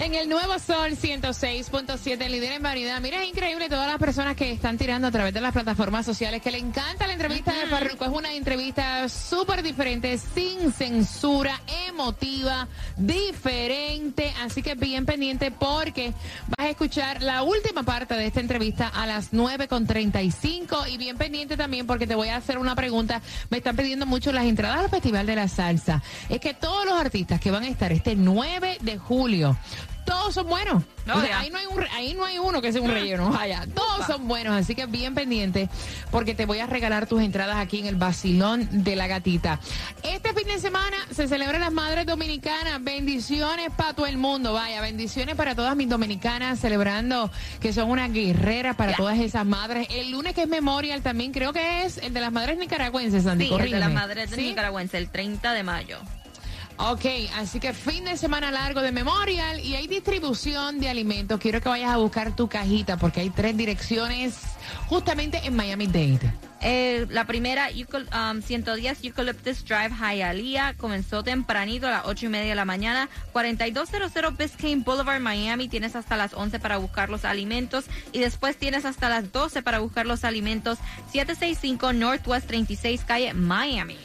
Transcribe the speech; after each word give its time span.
En 0.00 0.14
el 0.14 0.30
nuevo 0.30 0.58
Sol 0.58 0.92
106.7, 0.92 2.30
líder 2.30 2.52
en 2.52 2.62
variedad. 2.62 2.98
Mira, 3.02 3.22
es 3.22 3.28
increíble 3.28 3.68
todas 3.68 3.86
las 3.86 3.98
personas 3.98 4.34
que 4.34 4.50
están 4.50 4.78
tirando 4.78 5.08
a 5.08 5.10
través 5.10 5.34
de 5.34 5.42
las 5.42 5.52
plataformas 5.52 6.06
sociales, 6.06 6.40
que 6.40 6.50
le 6.50 6.56
encanta 6.56 7.06
la 7.06 7.12
entrevista 7.12 7.52
de 7.52 7.66
Farruko. 7.66 8.06
Es 8.06 8.10
una 8.10 8.32
entrevista 8.32 9.06
súper 9.10 9.62
diferente, 9.62 10.16
sin 10.16 10.72
censura, 10.72 11.60
emotiva, 11.86 12.66
diferente. 12.96 14.32
Así 14.40 14.62
que 14.62 14.74
bien 14.74 15.04
pendiente 15.04 15.50
porque 15.50 16.14
vas 16.46 16.66
a 16.66 16.70
escuchar 16.70 17.22
la 17.22 17.42
última 17.42 17.82
parte 17.82 18.14
de 18.14 18.24
esta 18.24 18.40
entrevista 18.40 18.88
a 18.88 19.04
las 19.06 19.34
9.35. 19.34 20.88
Y 20.88 20.96
bien 20.96 21.18
pendiente 21.18 21.58
también 21.58 21.86
porque 21.86 22.06
te 22.06 22.14
voy 22.14 22.28
a 22.28 22.36
hacer 22.36 22.56
una 22.56 22.74
pregunta. 22.74 23.20
Me 23.50 23.58
están 23.58 23.76
pidiendo 23.76 24.06
mucho 24.06 24.32
las 24.32 24.46
entradas 24.46 24.80
al 24.80 24.88
Festival 24.88 25.26
de 25.26 25.36
la 25.36 25.46
Salsa. 25.46 26.02
Es 26.30 26.40
que 26.40 26.54
todos 26.54 26.86
los 26.86 26.98
artistas 26.98 27.38
que 27.38 27.50
van 27.50 27.64
a 27.64 27.68
estar 27.68 27.92
este 27.92 28.16
9 28.16 28.78
de 28.80 28.96
julio 28.96 29.58
todos 30.10 30.34
son 30.34 30.46
buenos. 30.48 30.82
No, 31.06 31.14
O 31.16 31.20
sea, 31.20 31.28
ya. 31.30 31.38
ahí, 31.40 31.50
no 31.50 31.58
hay 31.58 31.66
un, 31.66 31.84
ahí 31.94 32.14
no 32.14 32.24
hay 32.24 32.38
uno 32.38 32.60
que 32.60 32.72
sea 32.72 32.82
un 32.82 32.90
relleno. 32.90 33.34
Allá. 33.36 33.66
Todos 33.74 34.06
son 34.06 34.28
buenos, 34.28 34.52
así 34.54 34.74
que 34.74 34.86
bien 34.86 35.14
pendiente 35.14 35.68
porque 36.10 36.34
te 36.34 36.44
voy 36.46 36.58
a 36.58 36.66
regalar 36.66 37.06
tus 37.06 37.22
entradas 37.22 37.56
aquí 37.56 37.78
en 37.78 37.86
el 37.86 37.96
Basilón 37.96 38.68
de 38.84 38.96
la 38.96 39.06
Gatita. 39.06 39.58
Este 40.02 40.34
fin 40.34 40.46
de 40.46 40.58
semana 40.58 40.96
se 41.10 41.26
celebran 41.26 41.60
las 41.62 41.72
Madres 41.72 42.06
Dominicanas. 42.06 42.82
Bendiciones 42.84 43.70
para 43.76 43.94
todo 43.94 44.06
el 44.06 44.18
mundo. 44.18 44.52
Vaya, 44.52 44.80
bendiciones 44.82 45.34
para 45.36 45.54
todas 45.54 45.74
mis 45.74 45.88
dominicanas 45.88 46.60
celebrando 46.60 47.30
que 47.60 47.72
son 47.72 47.90
una 47.90 48.08
guerrera 48.08 48.74
para 48.74 48.94
todas 48.94 49.18
esas 49.18 49.46
madres. 49.46 49.88
El 49.90 50.10
lunes 50.10 50.34
que 50.34 50.42
es 50.42 50.48
Memorial 50.48 51.02
también 51.02 51.32
creo 51.32 51.52
que 51.52 51.84
es 51.84 51.98
el 51.98 52.12
de 52.12 52.20
las 52.20 52.32
madres 52.32 52.58
nicaragüenses, 52.58 53.24
Sandy. 53.24 53.46
Sí, 53.46 53.50
el 53.52 53.56
de 53.56 53.56
corrígeme. 53.64 53.80
la 53.80 53.88
madre 53.88 54.26
de 54.26 54.36
¿Sí? 54.36 54.42
nicaragüense, 54.42 54.98
el 54.98 55.08
30 55.10 55.52
de 55.52 55.62
mayo. 55.62 55.98
Ok, 56.82 57.04
así 57.36 57.60
que 57.60 57.74
fin 57.74 58.06
de 58.06 58.16
semana 58.16 58.50
largo 58.50 58.80
de 58.80 58.90
Memorial 58.90 59.60
y 59.60 59.74
hay 59.74 59.86
distribución 59.86 60.80
de 60.80 60.88
alimentos. 60.88 61.38
Quiero 61.38 61.60
que 61.60 61.68
vayas 61.68 61.90
a 61.90 61.98
buscar 61.98 62.34
tu 62.34 62.48
cajita 62.48 62.96
porque 62.96 63.20
hay 63.20 63.28
tres 63.28 63.54
direcciones 63.54 64.38
justamente 64.88 65.42
en 65.44 65.54
Miami 65.54 65.86
Dade. 65.86 66.32
Eh, 66.62 67.06
la 67.10 67.26
primera, 67.26 67.68
um, 67.70 68.40
110 68.40 69.04
Eucalyptus 69.04 69.62
Drive, 69.62 69.94
Hialeah, 69.94 70.74
comenzó 70.74 71.22
tempranito 71.22 71.86
a 71.86 71.90
las 71.90 72.06
8 72.06 72.26
y 72.26 72.28
media 72.30 72.48
de 72.48 72.54
la 72.54 72.64
mañana. 72.64 73.10
4200 73.32 74.36
Biscayne 74.38 74.82
Boulevard, 74.82 75.20
Miami, 75.20 75.68
tienes 75.68 75.94
hasta 75.96 76.16
las 76.16 76.32
11 76.32 76.60
para 76.60 76.78
buscar 76.78 77.10
los 77.10 77.26
alimentos. 77.26 77.84
Y 78.12 78.20
después 78.20 78.56
tienes 78.56 78.86
hasta 78.86 79.10
las 79.10 79.32
12 79.32 79.62
para 79.62 79.80
buscar 79.80 80.06
los 80.06 80.24
alimentos. 80.24 80.78
765 81.12 81.92
Northwest 81.92 82.46
36 82.46 83.04
Calle, 83.06 83.34
Miami. 83.34 83.98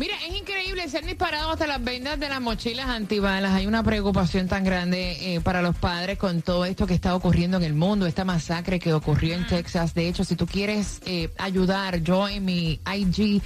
Mira, 0.00 0.14
es 0.26 0.34
increíble, 0.34 0.88
se 0.88 0.96
han 0.96 1.04
disparado 1.04 1.50
hasta 1.50 1.66
las 1.66 1.84
vendas 1.84 2.18
de 2.18 2.30
las 2.30 2.40
mochilas 2.40 2.88
antibalas. 2.88 3.52
Hay 3.52 3.66
una 3.66 3.82
preocupación 3.82 4.48
tan 4.48 4.64
grande 4.64 5.34
eh, 5.34 5.42
para 5.42 5.60
los 5.60 5.76
padres 5.76 6.16
con 6.16 6.40
todo 6.40 6.64
esto 6.64 6.86
que 6.86 6.94
está 6.94 7.14
ocurriendo 7.14 7.58
en 7.58 7.64
el 7.64 7.74
mundo, 7.74 8.06
esta 8.06 8.24
masacre 8.24 8.78
que 8.78 8.94
ocurrió 8.94 9.34
en 9.34 9.46
Texas. 9.46 9.92
De 9.92 10.08
hecho, 10.08 10.24
si 10.24 10.36
tú 10.36 10.46
quieres 10.46 11.02
eh, 11.04 11.28
ayudar, 11.36 12.00
yo 12.00 12.26
en 12.28 12.46
mi 12.46 12.80
IG, 12.90 13.42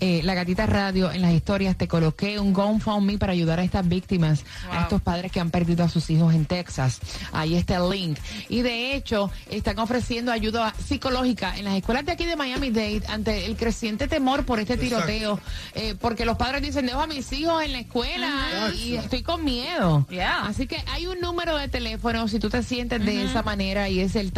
eh, 0.00 0.20
La 0.24 0.34
Gatita 0.34 0.66
Radio, 0.66 1.10
en 1.12 1.22
las 1.22 1.32
historias, 1.32 1.76
te 1.76 1.88
coloqué 1.88 2.38
un 2.38 2.52
GoFundMe 2.52 3.18
para 3.18 3.32
ayudar 3.32 3.58
a 3.58 3.64
estas 3.64 3.88
víctimas, 3.88 4.44
a 4.70 4.82
estos 4.82 5.02
padres 5.02 5.32
que 5.32 5.40
han 5.40 5.50
perdido 5.50 5.84
a 5.84 5.88
sus 5.88 6.08
hijos 6.10 6.34
en 6.34 6.46
Texas. 6.46 7.00
Ahí 7.32 7.54
está 7.54 7.76
el 7.76 7.90
link. 7.90 8.18
Y 8.48 8.62
de 8.62 8.94
hecho, 8.94 9.30
están 9.50 9.78
ofreciendo 9.78 10.32
ayuda 10.32 10.74
psicológica 10.86 11.56
en 11.56 11.64
las 11.64 11.76
escuelas 11.76 12.04
de 12.04 12.12
aquí 12.12 12.24
de 12.24 12.36
Miami-Dade 12.36 13.02
ante 13.08 13.46
el 13.46 13.56
creciente 13.56 14.08
temor 14.08 14.44
por 14.44 14.60
este 14.60 14.76
tiroteo. 14.76 15.40
eh, 15.74 15.94
porque 16.00 16.24
los 16.24 16.36
padres 16.36 16.62
dicen, 16.62 16.86
dejo 16.86 17.00
a 17.00 17.06
mis 17.06 17.32
hijos 17.32 17.62
en 17.62 17.72
la 17.72 17.80
escuela 17.80 18.72
y 18.74 18.94
estoy 18.94 19.22
con 19.22 19.44
miedo. 19.44 20.06
Yeah. 20.10 20.46
Así 20.46 20.66
que 20.66 20.82
hay 20.92 21.06
un 21.06 21.20
número 21.20 21.56
de 21.56 21.68
teléfono 21.68 22.28
si 22.28 22.38
tú 22.38 22.48
te 22.50 22.62
sientes 22.62 23.04
de 23.04 23.24
esa 23.24 23.42
manera 23.42 23.88
y 23.88 24.00
es 24.00 24.16
el 24.16 24.32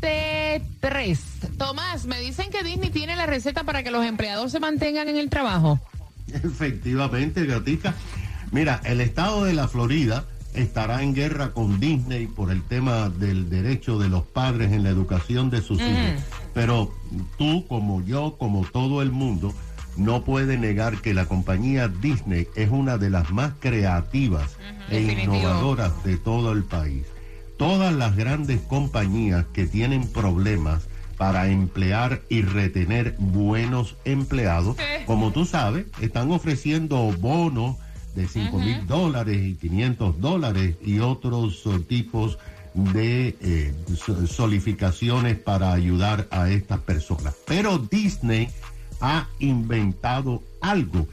305-995-2273. 0.00 1.56
Tomás, 1.56 2.06
me 2.06 2.18
dicen 2.20 2.50
que 2.50 2.62
Disney 2.62 2.90
tiene 2.90 3.16
la 3.16 3.26
receta 3.26 3.64
para 3.64 3.82
que 3.82 3.90
los 3.90 4.04
empleados 4.04 4.52
se 4.52 4.60
mantengan 4.60 5.08
en 5.08 5.16
el 5.16 5.28
trabajo. 5.28 5.80
Efectivamente, 6.32 7.46
gatica. 7.46 7.94
Mira, 8.50 8.80
el 8.84 9.00
estado 9.00 9.44
de 9.44 9.54
la 9.54 9.68
Florida 9.68 10.24
estará 10.54 11.02
en 11.02 11.14
guerra 11.14 11.52
con 11.52 11.78
Disney 11.80 12.26
por 12.26 12.50
el 12.50 12.62
tema 12.62 13.08
del 13.10 13.48
derecho 13.48 13.98
de 13.98 14.08
los 14.08 14.24
padres 14.24 14.72
en 14.72 14.82
la 14.82 14.90
educación 14.90 15.50
de 15.50 15.60
sus 15.62 15.80
hijos. 15.80 16.22
Pero 16.54 16.92
tú, 17.36 17.66
como 17.68 18.04
yo, 18.04 18.36
como 18.38 18.64
todo 18.64 19.02
el 19.02 19.12
mundo, 19.12 19.54
no 19.96 20.24
puede 20.24 20.56
negar 20.58 21.00
que 21.00 21.12
la 21.14 21.26
compañía 21.26 21.88
Disney 21.88 22.48
es 22.54 22.70
una 22.70 22.98
de 22.98 23.10
las 23.10 23.30
más 23.30 23.52
creativas 23.60 24.56
e 24.90 25.00
Definitivo. 25.00 25.34
innovadoras 25.36 26.04
de 26.04 26.16
todo 26.16 26.52
el 26.52 26.64
país. 26.64 27.04
Todas 27.58 27.92
las 27.94 28.16
grandes 28.16 28.60
compañías 28.62 29.44
que 29.52 29.66
tienen 29.66 30.06
problemas 30.08 30.86
para 31.16 31.48
emplear 31.48 32.22
y 32.28 32.42
retener 32.42 33.16
buenos 33.18 33.96
empleados, 34.04 34.76
como 35.06 35.32
tú 35.32 35.44
sabes, 35.44 35.86
están 36.00 36.30
ofreciendo 36.30 37.12
bonos 37.18 37.76
de 38.14 38.28
5 38.28 38.58
mil 38.58 38.86
dólares 38.86 39.38
y 39.44 39.54
500 39.56 40.20
dólares 40.20 40.76
y 40.84 41.00
otros 41.00 41.64
tipos 41.88 42.38
de 42.74 43.36
eh, 43.40 43.74
so- 43.96 44.26
solidificaciones 44.28 45.36
para 45.36 45.72
ayudar 45.72 46.28
a 46.30 46.48
estas 46.50 46.78
personas. 46.80 47.34
Pero 47.46 47.78
Disney 47.78 48.48
ha 49.00 49.26
inventado 49.40 50.42
algo 50.60 51.06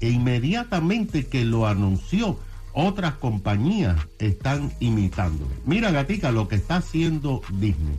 e 0.00 0.08
inmediatamente 0.10 1.26
que 1.26 1.44
lo 1.44 1.66
anunció, 1.66 2.38
otras 2.72 3.14
compañías 3.14 3.96
están 4.18 4.72
imitándolo. 4.80 5.50
Mira, 5.64 5.90
Gatica, 5.90 6.30
lo 6.30 6.48
que 6.48 6.56
está 6.56 6.76
haciendo 6.76 7.42
Disney. 7.50 7.98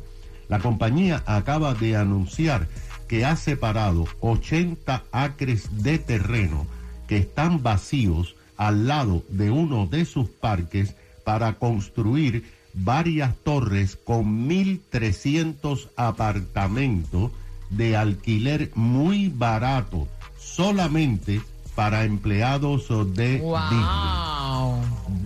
La 0.50 0.60
compañía 0.60 1.24
acaba 1.26 1.74
de 1.74 1.96
anunciar 1.96 2.68
que 3.08 3.26
ha 3.26 3.36
separado 3.36 4.06
80 4.22 5.04
acres 5.12 5.84
de 5.84 5.98
terreno 5.98 6.66
que 7.08 7.18
están 7.18 7.62
vacíos 7.62 8.36
al 8.58 8.88
lado 8.88 9.24
de 9.30 9.52
uno 9.52 9.88
de 9.88 10.06
sus 10.06 10.30
parques 10.30 10.96
para 11.24 11.54
construir 11.54 12.44
varias 12.74 13.36
torres 13.44 13.96
con 13.96 14.48
1.300 14.48 15.90
apartamentos 15.96 17.32
de 17.70 17.98
alquiler 17.98 18.72
muy 18.76 19.30
barato, 19.30 20.08
solamente 20.40 21.42
para 21.82 22.04
empleados 22.04 22.90
de 23.16 23.40
Disney. 23.40 23.40
¡Wow! 23.42 24.76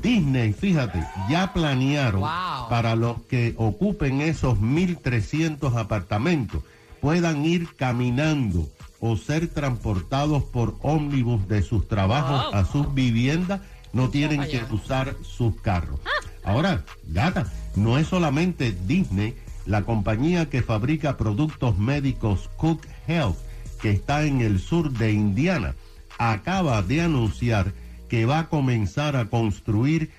Disney, 0.02 0.54
fíjate, 0.54 1.04
ya 1.30 1.52
planearon 1.52 2.22
Wow. 2.22 2.70
para 2.70 2.96
los 2.96 3.22
que 3.24 3.56
ocupen 3.58 4.22
esos 4.22 4.58
1.300 4.60 5.76
apartamentos, 5.76 6.64
puedan 7.02 7.44
ir 7.44 7.76
caminando 7.76 8.70
o 9.02 9.18
ser 9.18 9.50
transportados 9.50 10.46
por 10.46 10.78
ómnibus 10.82 11.46
de 11.50 11.62
sus 11.62 11.90
trabajos 11.90 12.54
a 12.54 12.64
sus 12.64 12.94
viviendas, 12.94 13.60
no 13.92 14.08
tienen 14.08 14.42
que 14.44 14.64
usar 14.74 15.14
sus 15.24 15.60
carros. 15.60 16.00
Ahora, 16.46 16.86
gata, 17.10 17.52
no 17.76 17.98
es 17.98 18.08
solamente 18.08 18.74
Disney, 18.88 19.36
la 19.66 19.82
compañía 19.82 20.50
que 20.50 20.62
fabrica 20.62 21.18
productos 21.18 21.78
médicos 21.78 22.50
Cook 22.56 22.88
Health, 23.10 23.36
que 23.82 23.90
está 23.92 24.24
en 24.24 24.40
el 24.40 24.62
sur 24.62 24.90
de 24.94 25.12
Indiana, 25.12 25.76
acaba 26.18 26.82
de 26.82 27.02
anunciar 27.02 27.74
que 28.10 28.26
va 28.26 28.40
a 28.40 28.50
comenzar 28.50 29.16
a 29.16 29.26
construir 29.26 30.12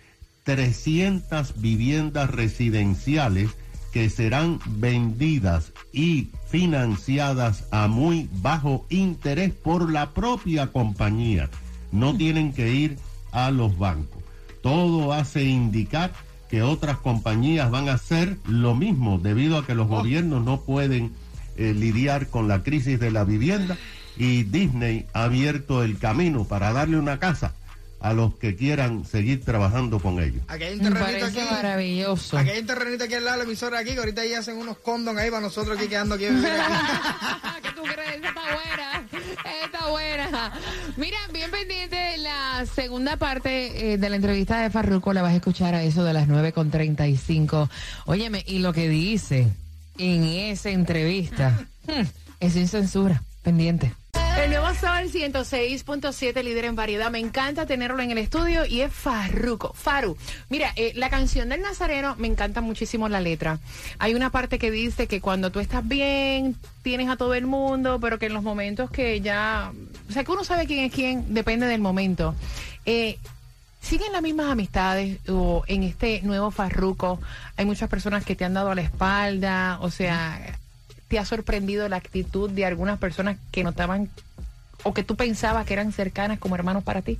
300 0.44 1.60
viviendas 1.60 2.31
residenciales 2.31 3.50
que 3.93 4.10
serán 4.10 4.60
vendidas 4.66 5.72
y 5.93 6.28
financiadas 6.48 7.64
a 7.70 7.88
muy 7.88 8.28
bajo 8.43 8.87
interés 8.90 9.52
por 9.52 9.90
la 9.90 10.10
propia 10.10 10.69
compañía. 10.69 11.48
No 11.93 12.16
tienen 12.16 12.52
que 12.52 12.75
ir 12.75 12.98
a 13.32 13.50
los 13.50 13.78
bancos. 13.78 14.22
Todo 14.62 15.12
hace 15.12 15.44
indicar 15.44 16.12
que 16.50 16.62
otras 16.62 16.98
compañías 16.98 17.70
van 17.70 17.88
a 17.88 17.94
hacer 17.94 18.37
lo 18.46 18.75
mismo 18.75 19.19
debido 19.19 19.58
a 19.58 19.66
que 19.66 19.75
los 19.75 19.88
gobiernos 19.88 20.44
no 20.44 20.60
pueden 20.60 21.12
eh, 21.56 21.72
lidiar 21.75 22.28
con 22.28 22.48
la 22.48 22.62
crisis 22.62 23.00
de 23.00 23.10
la 23.10 23.25
vivienda 23.25 23.76
y 24.17 24.45
Disney 24.45 25.07
ha 25.13 25.25
abierto 25.25 25.83
el 25.83 25.99
camino 25.99 26.45
para 26.45 26.73
darle 26.73 26.99
una 26.99 27.19
casa 27.19 27.55
a 28.01 28.13
los 28.13 28.35
que 28.37 28.55
quieran 28.55 29.05
seguir 29.05 29.45
trabajando 29.45 29.99
con 29.99 30.23
ellos. 30.23 30.43
Aquí 30.49 30.65
hay 30.65 30.75
un 30.75 30.81
terrenito 30.81 31.05
parece 31.05 31.41
aquí. 31.41 31.51
maravilloso. 31.51 32.39
Aquí 32.39 32.51
hay 32.51 32.61
un 32.61 32.67
terrenito 32.67 33.05
aquí 33.05 33.15
al 33.15 33.25
lado 33.25 33.39
de 33.39 33.45
la 33.45 33.49
emisora 33.49 33.79
aquí, 33.79 33.93
que 33.93 33.99
ahorita 33.99 34.21
ahí 34.21 34.35
hacen 34.35 34.57
unos 34.59 34.79
condones 34.79 35.25
ahí 35.25 35.31
para 35.31 35.43
nosotros 35.43 35.77
aquí 35.77 35.89
quedando 35.89 36.15
aquí. 36.15 36.25
¿Qué 37.63 37.71
tú 37.75 37.83
crees? 37.83 38.17
Esa 38.19 38.29
está 38.29 38.43
buena. 38.55 39.09
Está 39.65 39.89
buena. 39.89 40.53
Mira, 40.97 41.19
bien 41.33 41.51
pendiente 41.51 42.19
la 42.19 42.65
segunda 42.67 43.17
parte 43.17 43.93
eh, 43.93 43.99
de 43.99 44.11
la 44.11 44.17
entrevista 44.17 44.61
de 44.61 44.71
Farruko. 44.71 45.13
La 45.13 45.23
vas 45.23 45.33
a 45.33 45.37
escuchar 45.37 45.75
a 45.75 45.83
eso 45.83 46.05
de 46.05 46.13
las 46.13 46.29
9.35. 46.29 47.69
Óyeme, 48.05 48.45
y 48.47 48.59
lo 48.59 48.73
que 48.73 48.89
dice 48.89 49.49
en 49.99 50.25
esa 50.25 50.71
entrevista 50.71 51.67
hmm, 51.87 52.07
es 52.41 52.53
sin 52.53 52.69
censura. 52.69 53.23
Pendiente. 53.43 53.93
Sol 54.81 55.11
106.7, 55.11 56.43
líder 56.43 56.67
en 56.67 56.76
variedad. 56.76 57.11
Me 57.11 57.19
encanta 57.19 57.64
tenerlo 57.64 58.02
en 58.02 58.11
el 58.11 58.19
estudio 58.19 58.67
y 58.67 58.82
es 58.82 58.93
Farruko. 58.93 59.73
Faru. 59.73 60.19
Mira, 60.50 60.73
eh, 60.76 60.93
la 60.94 61.08
canción 61.08 61.49
del 61.49 61.62
Nazareno 61.62 62.14
me 62.19 62.26
encanta 62.26 62.61
muchísimo 62.61 63.08
la 63.08 63.23
letra. 63.23 63.58
Hay 63.99 64.14
una 64.14 64.28
parte 64.28 64.58
que 64.58 64.70
dice 64.70 65.06
que 65.06 65.23
cuando 65.23 65.50
tú 65.50 65.61
estás 65.61 65.87
bien, 65.88 66.56
tienes 66.82 67.08
a 67.08 67.17
todo 67.17 67.32
el 67.32 67.46
mundo, 67.46 67.99
pero 68.00 68.19
que 68.19 68.26
en 68.26 68.34
los 68.34 68.43
momentos 68.43 68.90
que 68.90 69.23
ya. 69.23 69.73
O 70.11 70.12
sea, 70.12 70.25
que 70.25 70.32
uno 70.32 70.44
sabe 70.44 70.67
quién 70.67 70.84
es 70.84 70.93
quién, 70.93 71.32
depende 71.32 71.67
del 71.67 71.81
momento. 71.81 72.34
Eh, 72.84 73.19
¿Siguen 73.81 74.12
las 74.12 74.20
mismas 74.20 74.50
amistades 74.50 75.20
o 75.29 75.64
en 75.69 75.84
este 75.84 76.20
nuevo 76.22 76.50
Farruko 76.50 77.19
hay 77.56 77.64
muchas 77.64 77.88
personas 77.88 78.25
que 78.26 78.37
te 78.37 78.44
han 78.44 78.52
dado 78.52 78.75
la 78.75 78.82
espalda? 78.82 79.79
O 79.81 79.90
sea, 79.90 80.58
¿te 81.08 81.19
ha 81.19 81.25
sorprendido 81.25 81.88
la 81.88 81.96
actitud 81.96 82.50
de 82.50 82.67
algunas 82.67 82.99
personas 82.99 83.38
que 83.52 83.64
notaban 83.64 84.11
o 84.87 84.94
que 84.94 85.03
tú 85.03 85.17
pensabas 85.17 85.67
que 85.67 85.73
eran 85.73 85.91
cercanas 85.93 86.38
como 86.38 86.55
hermanos 86.55 86.85
para 86.85 87.03
ti? 87.03 87.19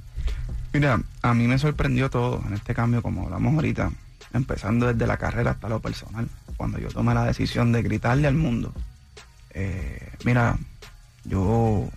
Mira, 0.73 1.01
a 1.23 1.35
mí 1.35 1.49
me 1.49 1.59
sorprendió 1.59 2.09
todo 2.11 2.41
en 2.47 2.55
este 2.55 2.75
cambio, 2.75 3.03
como 3.03 3.25
hablamos 3.25 3.55
ahorita, 3.55 3.91
empezando 4.33 4.93
desde 4.93 5.07
la 5.07 5.17
carrera 5.17 5.53
hasta 5.53 5.69
lo 5.69 5.81
personal. 5.81 6.29
Cuando 6.57 6.79
yo 6.79 6.89
tomé 6.89 7.13
la 7.13 7.25
decisión 7.25 7.73
de 7.73 7.83
gritarle 7.83 8.29
al 8.29 8.35
mundo, 8.35 8.73
eh, 9.51 10.13
mira, 10.25 10.57
yo, 11.25 11.89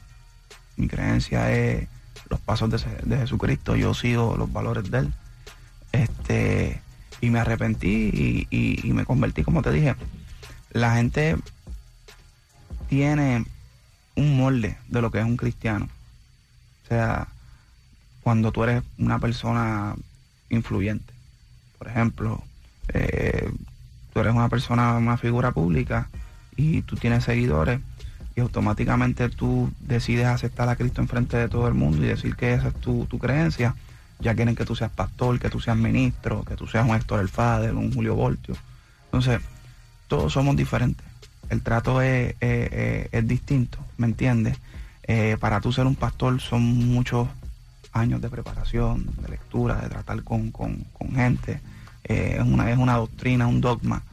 mi 0.76 0.88
creencia 0.88 1.52
es 1.52 1.88
los 2.30 2.40
pasos 2.40 2.72
de, 2.72 2.80
de, 3.04 3.18
Jesucristo, 3.18 3.76
yo 3.76 3.94
sigo 3.94 4.36
los 4.38 4.52
valores 4.52 4.90
de 4.90 5.00
Él. 5.00 5.14
Este, 5.92 6.82
y 7.22 7.30
me 7.30 7.40
arrepentí 7.40 8.48
y, 8.50 8.94
me 8.94 9.06
convertí, 9.06 9.44
como 9.44 9.62
te 9.62 9.72
dije. 9.72 9.96
La 10.72 10.96
gente 10.96 11.36
tiene 12.88 13.46
un 14.20 14.38
molde 14.38 14.78
de 14.88 15.02
lo 15.02 15.12
que 15.12 15.20
es 15.20 15.26
un 15.26 15.38
cristiano. 15.38 15.88
O 16.86 16.88
sea, 16.88 17.28
cuando 18.22 18.52
tú 18.52 18.64
eres 18.64 18.84
una 18.98 19.20
persona 19.20 19.96
influyente, 20.50 21.14
por 21.78 21.88
ejemplo, 21.88 22.44
eh, 22.94 23.50
tú 24.14 24.20
eres 24.20 24.34
una 24.34 24.50
persona, 24.50 24.98
una 24.98 25.18
figura 25.18 25.52
pública 25.52 26.10
y 26.56 26.82
tú 26.82 26.96
tienes 26.96 27.24
seguidores 27.24 27.80
y 28.36 28.42
automáticamente 28.42 29.30
tú 29.30 29.72
decides 29.80 30.26
aceptar 30.26 30.68
a 30.70 30.76
Cristo 30.76 31.02
enfrente 31.02 31.38
de 31.38 31.48
todo 31.48 31.68
el 31.68 31.74
mundo 31.74 32.04
y 32.04 32.08
decir 32.08 32.36
que 32.36 32.54
esa 32.54 32.70
es 32.70 32.76
tu, 32.76 33.06
tu 33.06 33.20
creencia, 33.20 33.76
ya 34.20 34.36
quieren 34.36 34.56
que 34.56 34.66
tú 34.66 34.76
seas 34.76 34.92
pastor, 34.92 35.40
que 35.40 35.50
tú 35.50 35.62
seas 35.62 35.78
ministro, 35.78 36.44
que 36.44 36.56
tú 36.56 36.68
seas 36.68 36.88
un 36.88 36.96
Héctor 36.96 37.22
El 37.22 37.30
Fader, 37.30 37.74
un 37.74 37.94
Julio 37.94 38.16
Voltio. 38.16 38.56
Entonces, 39.06 39.40
todos 40.08 40.34
somos 40.34 40.56
diferentes 40.58 41.09
el 41.50 41.62
trato 41.62 42.02
es, 42.02 42.36
es, 42.40 43.28
distinto, 43.28 43.80
¿me 43.98 44.08
entiendes? 44.08 44.58
Eh, 45.04 45.38
para 45.40 45.60
tú 45.60 45.74
ser 45.74 45.88
un 45.88 45.96
pastor 45.96 46.40
son 46.40 46.62
muchos 46.62 47.28
años 47.94 48.22
de 48.22 48.30
preparación, 48.30 49.10
de 49.22 49.30
lectura, 49.30 49.82
de 49.82 49.90
tratar 49.90 50.24
con, 50.24 50.52
con, 50.52 50.86
con 50.94 51.16
gente. 51.16 51.62
Eh, 52.04 52.38
es, 52.40 52.46
una, 52.46 52.72
es 52.72 52.78
una 52.78 52.94
doctrina, 52.94 53.48
un 53.48 53.62
dogma. 53.62 54.04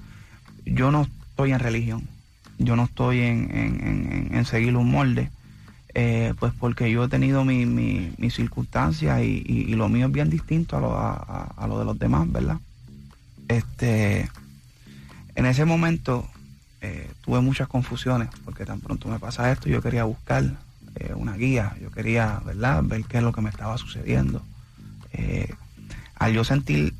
Yo 0.65 0.91
no 0.91 1.03
estoy 1.03 1.53
en 1.53 1.59
religión, 1.59 2.09
yo 2.59 2.77
no 2.77 2.85
estoy 2.85 3.21
en, 3.21 3.51
en, 3.55 3.87
en, 3.87 4.35
en 4.35 4.45
seguir 4.45 4.77
un 4.77 4.91
molde, 4.91 5.31
eh, 5.95 6.35
pues 6.39 6.53
porque 6.59 6.91
yo 6.91 7.05
he 7.05 7.09
tenido 7.09 7.45
mis 7.45 7.67
mi, 7.67 8.13
mi 8.19 8.31
circunstancias 8.31 9.23
y, 9.23 9.45
y, 9.47 9.71
y, 9.71 9.75
lo 9.75 9.89
mío 9.89 10.07
es 10.07 10.13
bien 10.13 10.31
distinto 10.31 10.77
a 10.77 10.81
lo, 10.81 10.97
a, 10.99 11.53
a 11.57 11.67
lo 11.67 11.79
de 11.79 11.85
los 11.85 11.99
demás, 11.99 12.31
¿verdad? 12.31 12.59
Este, 13.49 14.29
en 15.35 15.47
ese 15.47 15.65
momento 15.65 16.29
eh, 16.81 17.11
tuve 17.23 17.41
muchas 17.41 17.69
confusiones 17.69 18.29
porque 18.45 18.65
tan 18.65 18.81
pronto 18.81 19.09
me 19.09 19.19
pasa 19.19 19.51
esto, 19.51 19.69
yo 19.69 19.81
quería 19.81 20.05
buscar 20.05 20.45
eh, 20.95 21.13
una 21.15 21.37
guía, 21.37 21.75
yo 21.81 21.91
quería, 21.91 22.41
¿verdad?, 22.45 22.83
ver 22.85 23.05
qué 23.05 23.19
es 23.19 23.23
lo 23.23 23.33
que 23.33 23.41
me 23.41 23.51
estaba 23.51 23.79
sucediendo. 23.79 24.43
Eh, 25.13 25.55
al 26.17 26.33
yo 26.33 26.45
sentir 26.45 26.95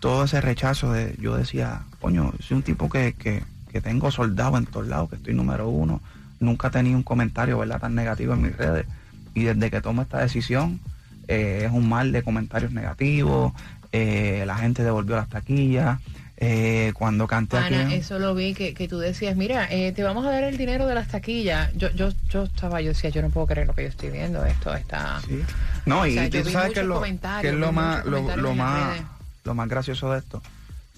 todo 0.00 0.24
ese 0.24 0.40
rechazo, 0.40 0.92
de, 0.92 1.16
yo 1.20 1.36
decía, 1.36 1.82
coño, 2.00 2.32
soy 2.40 2.56
un 2.58 2.62
tipo 2.62 2.88
que, 2.88 3.12
que, 3.12 3.42
que 3.70 3.80
tengo 3.80 4.10
soldado 4.10 4.56
en 4.56 4.66
todos 4.66 4.86
lados, 4.86 5.10
que 5.10 5.16
estoy 5.16 5.34
número 5.34 5.68
uno, 5.68 6.00
nunca 6.38 6.70
tenido 6.70 6.96
un 6.96 7.02
comentario, 7.02 7.58
¿verdad?, 7.58 7.80
tan 7.80 7.94
negativo 7.94 8.34
en 8.34 8.42
mis 8.42 8.56
redes. 8.56 8.86
Y 9.34 9.44
desde 9.44 9.70
que 9.70 9.80
tomo 9.80 10.02
esta 10.02 10.18
decisión, 10.18 10.80
es 11.28 11.70
un 11.70 11.88
mal 11.88 12.10
de 12.10 12.24
comentarios 12.24 12.72
negativos, 12.72 13.52
la 13.92 14.56
gente 14.56 14.82
devolvió 14.82 15.14
las 15.14 15.28
taquillas. 15.28 16.00
Eh, 16.42 16.92
cuando 16.94 17.26
canté 17.26 17.58
Ana, 17.58 17.82
aquí. 17.84 17.94
eso 17.96 18.18
lo 18.18 18.34
vi 18.34 18.54
que, 18.54 18.72
que 18.72 18.88
tú 18.88 18.98
decías, 18.98 19.36
mira, 19.36 19.68
eh, 19.70 19.92
te 19.92 20.02
vamos 20.02 20.24
a 20.26 20.30
dar 20.30 20.42
el 20.44 20.56
dinero 20.56 20.86
de 20.86 20.94
las 20.94 21.08
taquillas. 21.08 21.70
Yo, 21.76 21.90
yo, 21.90 22.08
yo 22.30 22.44
estaba, 22.44 22.80
yo 22.80 22.88
decía, 22.88 23.10
yo 23.10 23.20
no 23.20 23.28
puedo 23.28 23.46
creer 23.46 23.66
lo 23.66 23.74
que 23.74 23.82
yo 23.82 23.88
estoy 23.90 24.08
viendo, 24.10 24.42
esto 24.46 24.74
está... 24.74 25.20
Sí. 25.26 25.42
No, 25.84 26.06
y 26.06 26.14
sea, 26.14 26.30
tú 26.30 26.48
sabes 26.50 26.72
que 26.72 26.82
lo, 26.82 27.02
que 27.02 27.48
es 27.48 27.54
lo 27.54 27.72
más, 27.72 28.06
lo, 28.06 28.36
lo 28.36 28.54
más, 28.54 28.88
redes. 28.94 29.02
lo 29.44 29.54
más 29.54 29.68
gracioso 29.68 30.10
de 30.12 30.18
esto. 30.20 30.42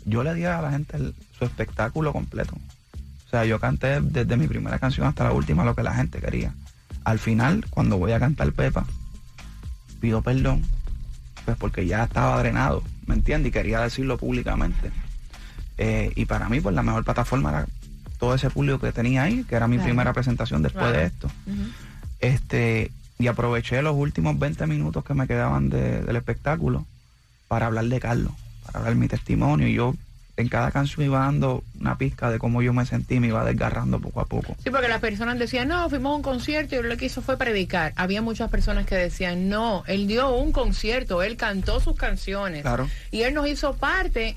Yo 0.04 0.22
le 0.22 0.32
di 0.34 0.44
a 0.44 0.62
la 0.62 0.70
gente 0.70 0.96
el- 0.96 1.14
su 1.36 1.44
espectáculo 1.44 2.12
completo. 2.12 2.54
O 3.26 3.30
sea, 3.30 3.44
yo 3.44 3.58
canté 3.58 4.00
desde 4.00 4.36
mi 4.36 4.46
primera 4.46 4.78
canción 4.78 5.08
hasta 5.08 5.24
la 5.24 5.32
última 5.32 5.64
lo 5.64 5.74
que 5.74 5.82
la 5.82 5.94
gente 5.94 6.20
quería. 6.20 6.52
Al 7.02 7.18
final, 7.18 7.66
cuando 7.70 7.98
voy 7.98 8.12
a 8.12 8.20
cantar 8.20 8.52
Pepa, 8.52 8.84
pido 10.00 10.22
perdón, 10.22 10.62
pues 11.44 11.56
porque 11.56 11.84
ya 11.86 12.04
estaba 12.04 12.38
drenado, 12.38 12.84
¿me 13.06 13.14
entiendes? 13.16 13.48
Y 13.50 13.52
quería 13.52 13.80
decirlo 13.80 14.18
públicamente. 14.18 14.92
Eh, 15.78 16.12
y 16.16 16.24
para 16.26 16.48
mí, 16.48 16.60
pues 16.60 16.74
la 16.74 16.82
mejor 16.82 17.04
plataforma 17.04 17.50
era 17.50 17.66
todo 18.18 18.34
ese 18.34 18.50
público 18.50 18.78
que 18.78 18.92
tenía 18.92 19.24
ahí, 19.24 19.44
que 19.44 19.54
era 19.56 19.66
mi 19.66 19.76
Claro. 19.76 19.88
primera 19.88 20.12
presentación 20.12 20.62
después 20.62 20.84
Claro. 20.84 20.98
de 20.98 21.04
esto. 21.06 21.30
Este, 22.20 22.90
y 23.18 23.26
aproveché 23.26 23.82
los 23.82 23.94
últimos 23.96 24.38
20 24.38 24.66
minutos 24.66 25.04
que 25.04 25.14
me 25.14 25.26
quedaban 25.26 25.68
de- 25.70 26.02
del 26.02 26.16
espectáculo 26.16 26.86
para 27.48 27.66
hablar 27.66 27.86
de 27.86 28.00
Carlos, 28.00 28.32
para 28.66 28.80
hablar 28.80 28.94
mi 28.94 29.08
testimonio. 29.08 29.66
Y 29.66 29.74
yo 29.74 29.94
en 30.36 30.48
cada 30.48 30.70
canción 30.70 31.04
iba 31.04 31.18
dando 31.18 31.62
una 31.78 31.98
pizca 31.98 32.30
de 32.30 32.38
cómo 32.38 32.62
yo 32.62 32.72
me 32.72 32.86
sentí, 32.86 33.20
me 33.20 33.26
iba 33.28 33.44
desgarrando 33.44 34.00
poco 34.00 34.20
a 34.20 34.24
poco. 34.24 34.56
Sí, 34.64 34.70
porque 34.70 34.88
las 34.88 35.00
personas 35.00 35.38
decían, 35.38 35.68
no, 35.68 35.88
fuimos 35.90 36.12
a 36.12 36.16
un 36.16 36.22
concierto 36.22 36.74
y 36.74 36.78
él 36.78 36.88
lo 36.88 36.96
que 36.96 37.06
hizo 37.06 37.22
fue 37.22 37.36
predicar. 37.36 37.92
Había 37.96 38.22
muchas 38.22 38.50
personas 38.50 38.86
que 38.86 38.94
decían, 38.94 39.48
no, 39.48 39.82
él 39.86 40.06
dio 40.06 40.34
un 40.34 40.52
concierto, 40.52 41.22
él 41.22 41.36
cantó 41.36 41.80
sus 41.80 41.96
canciones. 41.96 42.62
Claro. 42.62 42.88
Y 43.10 43.22
él 43.22 43.34
nos 43.34 43.46
hizo 43.48 43.74
parte 43.74 44.36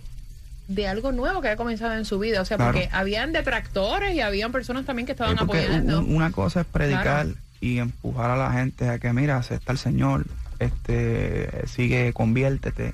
de 0.68 0.88
algo 0.88 1.12
nuevo 1.12 1.42
que 1.42 1.48
había 1.50 1.58
comenzado 1.58 1.94
en 1.96 2.06
su 2.06 2.18
vida. 2.20 2.42
O 2.42 2.46
sea, 2.46 2.58
Claro. 2.58 2.74
porque 2.74 2.90
habían 2.92 3.32
detractores 3.34 4.14
y 4.16 4.22
habían 4.22 4.52
personas 4.52 4.86
también 4.86 5.06
que 5.06 5.12
estaban 5.12 5.38
apoyando. 5.40 6.00
un- 6.00 6.16
una 6.16 6.32
cosa 6.32 6.62
es 6.62 6.66
predicar 6.68 7.26
Claro. 7.26 7.40
y 7.62 7.78
empujar 7.80 8.32
a 8.32 8.36
la 8.38 8.52
gente 8.52 8.90
a 8.90 9.00
que, 9.00 9.14
mira, 9.14 9.38
acepta 9.38 9.72
al 9.72 9.78
Señor, 9.78 10.26
este, 10.60 11.68
sigue, 11.68 12.14
conviértete. 12.14 12.94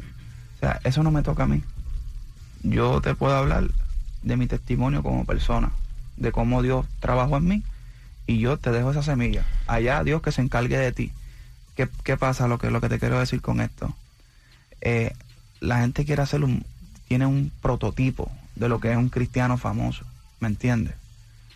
O 0.57 0.59
sea, 0.59 0.79
eso 0.83 1.03
no 1.03 1.11
me 1.11 1.23
toca 1.23 1.43
a 1.43 1.47
mí. 1.47 1.63
Yo 2.63 3.01
te 3.01 3.15
puedo 3.15 3.35
hablar 3.35 3.65
de 4.23 4.37
mi 4.37 4.47
testimonio 4.47 5.01
como 5.01 5.25
persona, 5.25 5.71
de 6.17 6.31
cómo 6.31 6.61
Dios 6.61 6.85
trabajó 6.99 7.37
en 7.37 7.47
mí 7.47 7.63
y 8.27 8.39
yo 8.39 8.57
te 8.57 8.71
dejo 8.71 8.91
esa 8.91 9.01
semilla. 9.03 9.43
Allá 9.67 10.03
Dios 10.03 10.21
que 10.21 10.31
se 10.31 10.41
encargue 10.41 10.77
de 10.77 10.91
ti. 10.91 11.11
¿Qué, 11.75 11.87
qué 12.03 12.17
pasa? 12.17 12.47
Lo 12.47 12.57
que, 12.59 12.69
lo 12.69 12.81
que 12.81 12.89
te 12.89 12.99
quiero 12.99 13.19
decir 13.19 13.41
con 13.41 13.61
esto. 13.61 13.95
Eh, 14.81 15.13
la 15.59 15.79
gente 15.79 16.05
quiere 16.05 16.21
hacer 16.21 16.43
un, 16.43 16.63
tiene 17.12 17.25
un 17.25 17.51
prototipo 17.62 18.32
de 18.56 18.70
lo 18.70 18.80
que 18.80 18.89
es 18.89 18.96
un 18.96 19.10
cristiano 19.10 19.58
famoso, 19.58 20.06
¿me 20.39 20.48
entiendes? 20.48 20.94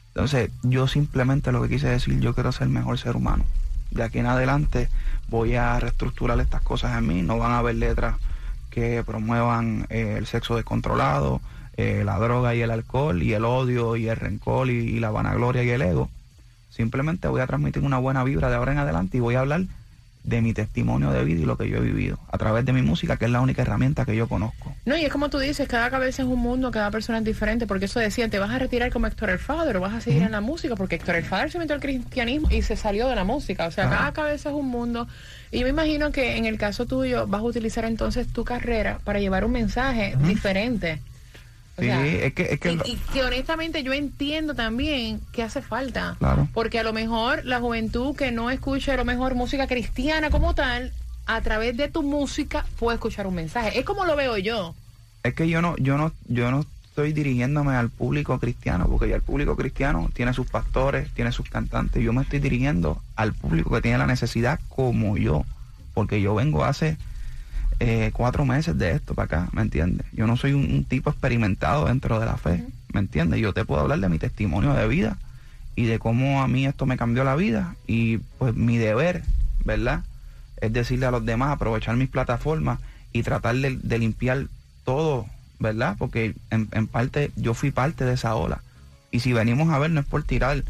Entonces, 0.09 0.51
yo 0.63 0.85
simplemente 0.85 1.53
lo 1.53 1.61
que 1.61 1.69
quise 1.69 1.87
decir, 1.87 2.19
yo 2.19 2.33
quiero 2.33 2.51
ser 2.51 2.63
el 2.63 2.73
mejor 2.73 2.99
ser 2.99 3.15
humano. 3.15 3.45
De 3.89 4.03
aquí 4.03 4.19
en 4.19 4.25
adelante 4.25 4.89
voy 5.29 5.55
a 5.55 5.79
reestructurar 5.79 6.37
estas 6.41 6.61
cosas 6.61 6.97
en 6.97 7.07
mí, 7.07 7.21
no 7.21 7.37
van 7.37 7.53
a 7.53 7.59
haber 7.59 7.75
letras 7.75 8.17
que 8.69 9.01
promuevan 9.05 9.87
eh, 9.89 10.15
el 10.17 10.25
sexo 10.27 10.57
descontrolado, 10.57 11.39
eh, 11.77 12.03
la 12.03 12.19
droga 12.19 12.53
y 12.53 12.59
el 12.59 12.69
alcohol, 12.71 13.23
y 13.23 13.31
el 13.31 13.45
odio 13.45 13.95
y 13.95 14.09
el 14.09 14.17
rencor 14.17 14.69
y, 14.69 14.73
y 14.73 14.99
la 14.99 15.09
vanagloria 15.09 15.63
y 15.63 15.69
el 15.69 15.83
ego. 15.83 16.09
Simplemente 16.69 17.29
voy 17.29 17.39
a 17.39 17.47
transmitir 17.47 17.81
una 17.81 17.97
buena 17.97 18.25
vibra 18.25 18.49
de 18.49 18.55
ahora 18.57 18.73
en 18.73 18.79
adelante 18.79 19.15
y 19.15 19.21
voy 19.21 19.35
a 19.35 19.39
hablar 19.39 19.61
de 20.25 20.41
mi 20.41 20.53
testimonio 20.53 21.11
de 21.11 21.23
vida 21.23 21.41
y 21.41 21.45
lo 21.45 21.57
que 21.57 21.69
yo 21.69 21.77
he 21.77 21.81
vivido, 21.81 22.19
a 22.31 22.37
través 22.37 22.65
de 22.65 22.73
mi 22.73 22.81
música, 22.81 23.17
que 23.17 23.25
es 23.25 23.31
la 23.31 23.41
única 23.41 23.61
herramienta 23.61 24.05
que 24.05 24.15
yo 24.15 24.27
conozco. 24.27 24.75
No, 24.85 24.97
y 24.97 25.05
es 25.05 25.11
como 25.11 25.29
tú 25.29 25.37
dices, 25.37 25.67
cada 25.67 25.89
cabeza 25.89 26.23
es 26.23 26.27
un 26.27 26.39
mundo, 26.39 26.71
cada 26.71 26.89
persona 26.91 27.19
es 27.19 27.23
diferente, 27.23 27.67
porque 27.67 27.85
eso 27.85 27.99
decían, 27.99 28.29
te 28.29 28.39
vas 28.39 28.49
a 28.49 28.57
retirar 28.57 28.91
como 28.91 29.07
Héctor 29.07 29.29
el 29.29 29.39
Father 29.39 29.77
o 29.77 29.81
vas 29.81 29.93
a 29.93 30.01
seguir 30.01 30.23
en 30.23 30.31
la 30.31 30.41
música, 30.41 30.75
porque 30.75 30.95
Héctor 30.95 31.15
el 31.15 31.25
Father 31.25 31.51
se 31.51 31.59
metió 31.59 31.75
al 31.75 31.81
cristianismo 31.81 32.49
y 32.49 32.63
se 32.63 32.75
salió 32.75 33.07
de 33.07 33.15
la 33.15 33.23
música, 33.23 33.67
o 33.67 33.71
sea, 33.71 33.89
cada 33.89 34.11
cabeza 34.13 34.49
es 34.49 34.55
un 34.55 34.67
mundo. 34.67 35.07
Y 35.51 35.59
yo 35.59 35.63
me 35.63 35.69
imagino 35.69 36.11
que 36.11 36.37
en 36.37 36.45
el 36.45 36.57
caso 36.57 36.85
tuyo 36.85 37.27
vas 37.27 37.41
a 37.41 37.45
utilizar 37.45 37.85
entonces 37.85 38.27
tu 38.27 38.43
carrera 38.43 38.99
para 39.03 39.19
llevar 39.19 39.45
un 39.45 39.51
mensaje 39.51 40.15
diferente. 40.23 40.99
O 41.77 41.81
Sí, 41.81 41.87
sea, 41.87 42.05
es 42.05 42.33
que, 42.33 42.43
es 42.53 42.59
que 42.59 42.71
y, 42.71 42.79
y 42.85 42.95
que 43.11 43.23
honestamente 43.23 43.83
yo 43.83 43.91
entiendo 43.93 44.55
también 44.55 45.19
que 45.33 45.43
hace 45.43 45.61
falta. 45.61 46.15
Claro. 46.19 46.47
Porque 46.53 46.79
a 46.79 46.83
lo 46.83 46.93
mejor 46.93 47.43
la 47.43 47.59
juventud 47.59 48.15
que 48.15 48.31
no 48.31 48.49
escucha 48.49 48.93
a 48.93 48.97
lo 48.97 49.03
mejor 49.05 49.35
música 49.35 49.67
cristiana 49.67 50.29
como 50.29 50.55
tal, 50.55 50.93
a 51.25 51.41
través 51.41 51.75
de 51.75 51.87
tu 51.89 52.01
música 52.03 52.65
puede 52.79 52.95
escuchar 52.95 53.27
un 53.27 53.35
mensaje. 53.35 53.77
Es 53.77 53.83
como 53.85 54.05
lo 54.05 54.15
veo 54.15 54.37
yo. 54.37 54.73
es 55.23 55.33
que 55.33 55.49
yo 55.49 55.61
no, 55.61 55.75
yo 55.77 55.97
no, 55.97 56.13
yo 56.27 56.49
no 56.51 56.65
estoy 56.85 57.11
dirigiéndome 57.11 57.73
al 57.75 57.89
público 57.89 58.39
cristiano, 58.39 58.87
porque 58.87 59.09
ya 59.09 59.15
el 59.17 59.21
público 59.21 59.57
cristiano 59.57 60.09
tiene 60.13 60.33
sus 60.33 60.47
pastores, 60.47 61.09
tiene 61.13 61.33
sus 61.33 61.49
cantantes. 61.49 62.01
Yo 62.01 62.13
me 62.13 62.21
estoy 62.21 62.39
dirigiendo 62.39 63.01
al 63.17 63.33
público 63.33 63.71
que 63.75 63.81
tiene 63.81 63.97
la 63.97 64.07
necesidad 64.07 64.61
como 64.69 65.17
yo, 65.17 65.43
porque 65.93 66.21
yo 66.21 66.35
vengo 66.35 66.63
hace 66.63 66.97
eh, 67.79 68.11
cuatro 68.13 68.45
meses 68.45 68.77
de 68.77 68.91
esto 68.91 69.13
para 69.13 69.25
acá, 69.25 69.49
¿me 69.51 69.61
entiendes? 69.61 70.05
Yo 70.13 70.27
no 70.27 70.37
soy 70.37 70.53
un, 70.53 70.63
un 70.71 70.83
tipo 70.85 71.09
experimentado 71.09 71.85
dentro 71.85 72.19
de 72.19 72.25
la 72.25 72.37
fe, 72.37 72.63
¿me 72.93 72.99
entiendes? 72.99 73.39
Yo 73.39 73.53
te 73.53 73.65
puedo 73.65 73.81
hablar 73.81 73.99
de 73.99 74.09
mi 74.09 74.19
testimonio 74.19 74.73
de 74.73 74.87
vida 74.87 75.17
y 75.75 75.85
de 75.85 75.99
cómo 75.99 76.41
a 76.41 76.47
mí 76.47 76.65
esto 76.65 76.85
me 76.85 76.97
cambió 76.97 77.23
la 77.23 77.35
vida 77.35 77.75
y 77.85 78.17
pues 78.37 78.55
mi 78.55 78.77
deber, 78.77 79.23
¿verdad? 79.63 80.03
Es 80.61 80.71
decirle 80.71 81.05
a 81.05 81.11
los 81.11 81.25
demás, 81.25 81.51
aprovechar 81.51 81.97
mis 81.97 82.09
plataformas 82.09 82.79
y 83.11 83.23
tratar 83.23 83.55
de, 83.55 83.77
de 83.81 83.99
limpiar 83.99 84.47
todo, 84.83 85.25
¿verdad? 85.59 85.95
Porque 85.97 86.35
en, 86.49 86.69
en 86.71 86.87
parte 86.87 87.31
yo 87.35 87.53
fui 87.53 87.71
parte 87.71 88.05
de 88.05 88.13
esa 88.13 88.35
ola. 88.35 88.61
Y 89.11 89.19
si 89.19 89.33
venimos 89.33 89.69
a 89.69 89.79
ver, 89.79 89.91
no 89.91 89.99
es 89.99 90.05
por 90.05 90.23
tirar, 90.23 90.63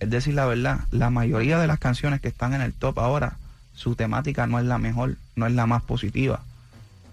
es 0.00 0.10
decir, 0.10 0.34
la 0.34 0.46
verdad, 0.46 0.80
la 0.90 1.10
mayoría 1.10 1.58
de 1.58 1.66
las 1.66 1.78
canciones 1.78 2.20
que 2.20 2.28
están 2.28 2.54
en 2.54 2.60
el 2.60 2.72
top 2.72 2.98
ahora, 2.98 3.36
su 3.74 3.94
temática 3.94 4.46
no 4.46 4.58
es 4.58 4.64
la 4.64 4.78
mejor, 4.78 5.16
no 5.36 5.46
es 5.46 5.52
la 5.52 5.66
más 5.66 5.82
positiva. 5.82 6.42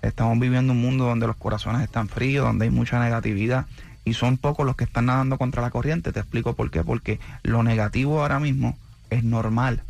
Estamos 0.07 0.39
viviendo 0.39 0.73
un 0.73 0.81
mundo 0.81 1.05
donde 1.05 1.27
los 1.27 1.35
corazones 1.35 1.81
están 1.81 2.09
fríos, 2.09 2.45
donde 2.45 2.65
hay 2.65 2.71
mucha 2.71 2.99
negatividad 2.99 3.65
y 4.03 4.13
son 4.13 4.37
pocos 4.37 4.65
los 4.65 4.75
que 4.75 4.83
están 4.83 5.07
nadando 5.07 5.37
contra 5.37 5.61
la 5.61 5.71
corriente. 5.71 6.11
Te 6.11 6.19
explico 6.19 6.53
por 6.53 6.69
qué. 6.69 6.83
Porque 6.83 7.19
lo 7.43 7.63
negativo 7.63 8.21
ahora 8.21 8.39
mismo 8.39 8.77
es 9.09 9.23
normal 9.23 9.81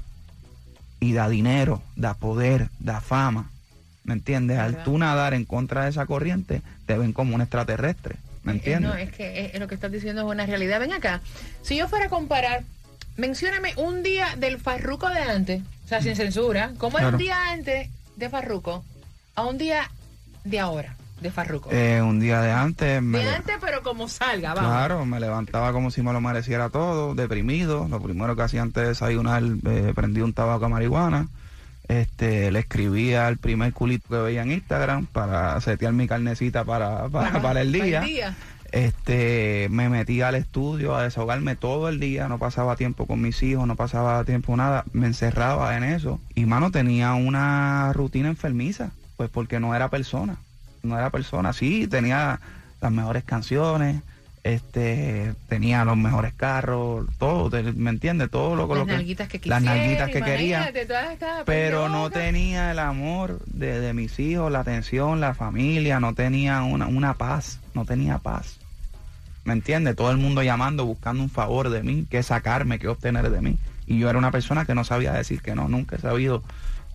y 1.01 1.13
da 1.13 1.27
dinero, 1.27 1.81
da 1.95 2.13
poder, 2.13 2.69
da 2.79 3.01
fama. 3.01 3.49
¿Me 4.05 4.13
entiendes? 4.13 4.59
Al 4.59 4.83
tú 4.83 4.97
nadar 4.97 5.33
en 5.33 5.45
contra 5.45 5.83
de 5.83 5.89
esa 5.89 6.05
corriente, 6.05 6.61
te 6.85 6.97
ven 6.97 7.11
como 7.11 7.35
un 7.35 7.41
extraterrestre. 7.41 8.15
¿Me 8.43 8.53
Eh, 8.53 8.55
entiendes? 8.55 8.89
No, 8.91 8.95
es 8.95 9.11
que 9.11 9.47
eh, 9.53 9.59
lo 9.59 9.67
que 9.67 9.75
estás 9.75 9.91
diciendo 9.91 10.21
es 10.21 10.27
una 10.31 10.45
realidad. 10.45 10.79
Ven 10.79 10.93
acá. 10.93 11.21
Si 11.61 11.75
yo 11.75 11.87
fuera 11.89 12.05
a 12.05 12.09
comparar, 12.09 12.63
mencióname 13.17 13.73
un 13.75 14.01
día 14.03 14.35
del 14.37 14.59
Farruco 14.59 15.09
de 15.09 15.19
antes, 15.19 15.61
o 15.83 15.87
sea, 15.89 16.01
sin 16.01 16.15
censura, 16.15 16.71
¿cómo 16.77 16.99
era 16.99 17.09
un 17.09 17.17
día 17.17 17.51
antes 17.51 17.89
de 18.15 18.29
Farruco 18.29 18.85
a 19.35 19.43
un 19.45 19.57
día 19.57 19.89
de 20.45 20.59
ahora 20.59 20.95
de 21.19 21.31
Farruco? 21.31 21.69
Eh, 21.71 22.01
un 22.01 22.19
día 22.19 22.41
de 22.41 22.51
antes 22.51 23.01
me, 23.01 23.19
de 23.19 23.29
antes, 23.29 23.55
pero 23.59 23.83
como 23.83 24.07
salga, 24.07 24.53
vamos. 24.53 24.71
claro, 24.71 25.05
me 25.05 25.19
levantaba 25.19 25.73
como 25.73 25.91
si 25.91 26.01
me 26.01 26.13
lo 26.13 26.21
mereciera 26.21 26.69
todo, 26.69 27.15
deprimido. 27.15 27.87
Lo 27.89 27.99
primero 28.01 28.35
que 28.35 28.43
hacía 28.43 28.61
antes 28.61 28.83
de 28.83 28.89
desayunar, 28.89 29.43
eh, 29.43 29.91
prendí 29.93 30.21
un 30.21 30.33
tabaco 30.33 30.65
de 30.65 30.71
marihuana. 30.71 31.27
Este, 31.87 32.51
le 32.51 32.59
escribía 32.59 33.27
al 33.27 33.37
primer 33.37 33.71
culito 33.71 34.07
que 34.09 34.15
veía 34.15 34.41
en 34.41 34.51
Instagram 34.51 35.05
para 35.05 35.59
setear 35.61 35.93
mi 35.93 36.07
carnecita 36.07 36.63
para, 36.63 37.09
para, 37.09 37.41
para 37.41 37.61
el 37.61 37.71
día. 37.71 38.01
día. 38.01 38.35
Este, 38.71 39.67
me 39.69 39.87
metía 39.87 40.27
al 40.27 40.35
estudio 40.35 40.95
a 40.95 41.03
desahogarme 41.03 41.55
todo 41.55 41.87
el 41.87 41.99
día, 41.99 42.27
no 42.27 42.39
pasaba 42.39 42.75
tiempo 42.75 43.05
con 43.05 43.21
mis 43.21 43.41
hijos, 43.41 43.65
no 43.67 43.75
pasaba 43.75 44.23
tiempo 44.25 44.57
nada, 44.57 44.83
me 44.91 45.07
encerraba 45.07 45.77
en 45.77 45.83
eso. 45.83 46.19
Y 46.33 46.45
mano, 46.45 46.71
tenía 46.71 47.13
una 47.13 47.93
rutina 47.93 48.27
enfermiza, 48.27 48.91
pues 49.17 49.29
porque 49.29 49.59
no 49.59 49.75
era 49.75 49.89
persona, 49.89 50.37
no 50.83 50.97
era 50.97 51.09
persona. 51.09 51.53
Sí, 51.53 51.87
tenía 51.87 52.39
las 52.81 52.91
mejores 52.91 53.23
canciones, 53.23 54.01
este, 54.43 55.33
tenía 55.49 55.83
los 55.85 55.97
mejores 55.97 56.33
carros, 56.35 57.07
todo, 57.17 57.49
te- 57.49 57.63
¿me 57.73 57.89
entiendes? 57.89 58.29
Todo 58.29 58.55
lo, 58.55 58.67
Las 58.67 58.77
lo 58.77 58.85
que... 58.85 58.91
nalguitas 58.93 59.27
que 59.27 59.37
las 59.45 59.59
quisiera, 59.61 59.75
nalguitas 59.81 60.09
que 60.11 60.21
quería 60.21 60.71
pero 61.45 61.89
no 61.89 62.09
tenía 62.11 62.71
el 62.71 62.79
amor 62.79 63.39
de, 63.47 63.79
de 63.79 63.93
mis 63.93 64.19
hijos, 64.19 64.51
la 64.51 64.59
atención, 64.59 65.19
la 65.19 65.33
familia, 65.33 65.99
no 65.99 66.13
tenía 66.13 66.61
una, 66.63 66.85
una 66.87 67.15
paz, 67.15 67.59
no 67.73 67.85
tenía 67.85 68.19
paz. 68.19 68.57
¿Me 69.45 69.53
entiendes? 69.53 69.95
Todo 69.95 70.11
el 70.11 70.17
mundo 70.17 70.41
llamando, 70.43 70.85
buscando 70.85 71.21
un 71.23 71.29
favor 71.29 71.69
de 71.69 71.83
mí, 71.83 72.05
qué 72.09 72.21
sacarme, 72.23 72.79
qué 72.79 72.87
obtener 72.87 73.29
de 73.29 73.41
mí. 73.41 73.57
Y 73.87 73.99
yo 73.99 74.09
era 74.09 74.17
una 74.17 74.31
persona 74.31 74.65
que 74.65 74.73
no 74.75 74.83
sabía 74.83 75.13
decir 75.13 75.41
que 75.41 75.53
no, 75.55 75.69
nunca 75.69 75.95
he 75.95 75.99
sabido, 75.99 76.43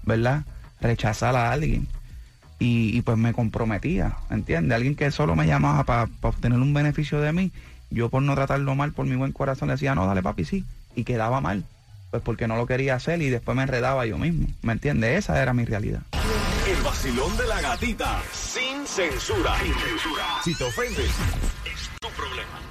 ¿verdad? 0.05 0.43
Rechazar 0.81 1.35
a 1.37 1.53
alguien. 1.53 1.87
Y, 2.61 2.97
y 2.97 3.03
pues 3.03 3.19
me 3.19 3.33
comprometía, 3.33 4.19
¿me 4.29 4.37
entiendes? 4.37 4.77
Alguien 4.77 4.95
que 4.95 5.11
solo 5.11 5.35
me 5.35 5.47
llamaba 5.47 5.83
para 5.83 6.09
obtener 6.21 6.59
un 6.59 6.73
beneficio 6.73 7.21
de 7.21 7.33
mí, 7.33 7.51
yo 7.91 8.11
por 8.11 8.23
no 8.23 8.35
tratarlo 8.35 8.75
mal, 8.77 8.93
por 8.93 9.07
mi 9.07 9.17
buen 9.17 9.33
corazón, 9.33 9.69
le 9.69 9.75
decía, 9.75 9.95
no, 9.95 10.07
dale 10.07 10.23
papi, 10.23 10.45
sí. 10.45 10.65
Y 10.95 11.05
quedaba 11.05 11.41
mal, 11.41 11.65
pues 12.11 12.23
porque 12.23 12.47
no 12.47 12.57
lo 12.57 12.67
quería 12.67 12.95
hacer 12.95 13.23
y 13.23 13.31
después 13.31 13.57
me 13.57 13.63
enredaba 13.63 14.07
yo 14.07 14.19
mismo, 14.19 14.47
¿me 14.63 14.73
entiendes? 14.73 15.19
Esa 15.19 15.43
era 15.43 15.53
mi 15.55 15.65
realidad. 15.65 16.03
El 16.69 16.83
vacilón 16.83 17.37
de 17.37 17.47
la 17.47 17.61
gatita. 17.61 18.23
Sin 18.33 18.87
censura. 18.87 19.59
Sin 19.59 19.75
censura. 19.75 20.25
Si 20.45 20.55
te 20.55 20.65
ofendes, 20.65 21.11
es 21.65 21.91
tu 21.99 22.09
problema. 22.11 22.61